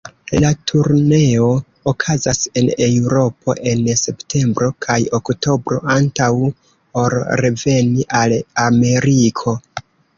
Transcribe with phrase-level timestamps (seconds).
[0.43, 1.49] La turneo
[1.91, 6.33] okazas en Eŭropo en septembro kaj oktobro, antaŭ
[7.05, 9.61] ol reveni al Ameriko.